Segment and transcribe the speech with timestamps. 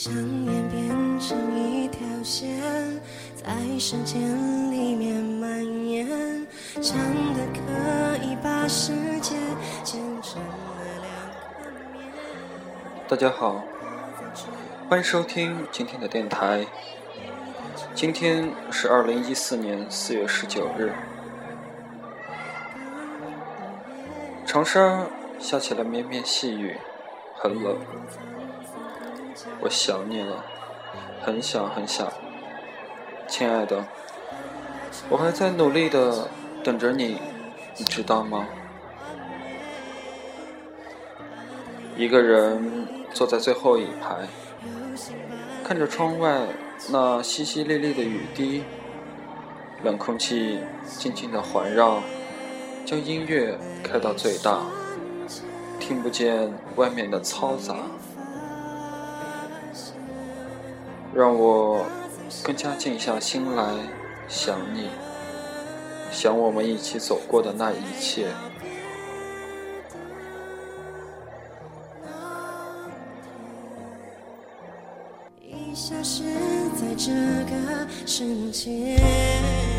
[0.00, 2.56] 想演变成一条线，
[3.34, 4.22] 在时间
[4.70, 5.58] 里面蔓
[5.88, 6.06] 延，
[6.80, 6.96] 长
[7.34, 9.34] 的可以把世界
[9.82, 10.54] 剪成了
[11.02, 12.12] 两个面。
[13.08, 13.64] 大家好，
[14.88, 16.64] 欢迎收听今天的电台。
[17.92, 20.92] 今天是二零一四年四月十九日，
[24.46, 25.08] 长沙
[25.40, 26.76] 下起了绵绵细雨，
[27.34, 27.76] 很冷。
[29.60, 30.44] 我想你了，
[31.22, 32.12] 很想很想，
[33.26, 33.84] 亲爱的，
[35.08, 36.28] 我还在努力的
[36.62, 37.20] 等着你，
[37.76, 38.46] 你知道吗？
[41.96, 44.28] 一个人坐在最后一排，
[45.64, 46.42] 看着窗外。
[46.90, 48.62] 那淅淅沥沥的雨滴，
[49.82, 52.00] 冷空气静静的环绕，
[52.86, 54.60] 将音乐开到最大，
[55.80, 57.74] 听不见外面的嘈杂，
[61.14, 61.84] 让我
[62.44, 63.74] 更加静下心来
[64.28, 64.88] 想你，
[66.10, 68.28] 想我们一起走过的那一切。
[75.74, 76.24] 消失
[76.76, 77.12] 在这
[77.44, 79.77] 个世界。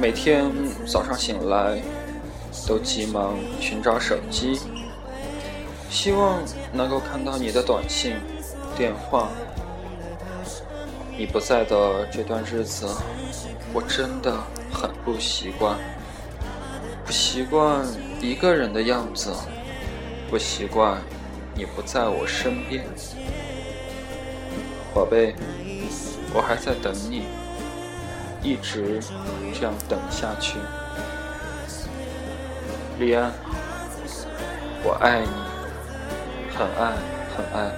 [0.00, 0.50] 每天
[0.86, 1.78] 早上醒来，
[2.66, 4.58] 都急忙寻找手机，
[5.90, 6.38] 希望
[6.72, 8.16] 能够看到你的短信、
[8.74, 9.28] 电话。
[11.18, 12.86] 你不在的这段日子，
[13.74, 14.32] 我真的
[14.72, 15.76] 很不习惯，
[17.04, 17.86] 不习惯
[18.22, 19.30] 一个人的样子，
[20.30, 20.98] 不习惯
[21.54, 22.86] 你不在我身边，
[24.94, 25.34] 宝贝，
[26.32, 27.24] 我还在等你，
[28.42, 29.00] 一直
[29.54, 30.58] 这样等下去。
[32.98, 33.32] 李安，
[34.82, 35.28] 我爱你，
[36.56, 36.92] 很爱，
[37.36, 37.72] 很爱。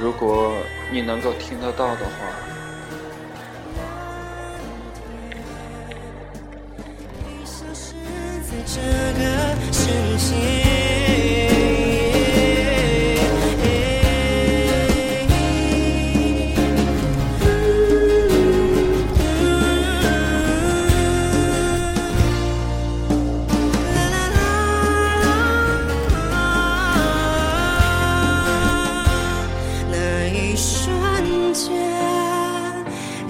[0.00, 0.52] 如果
[0.90, 2.63] 你能够听得到的话。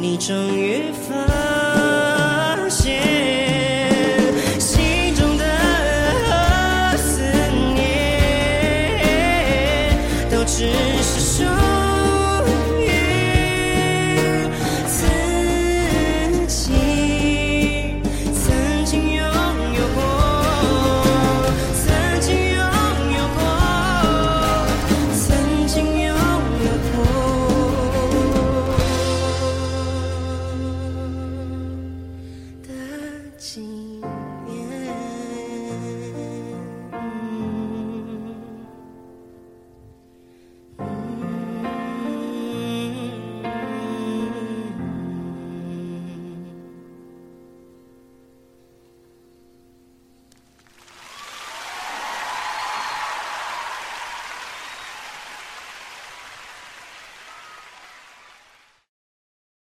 [0.05, 1.64] 你终于发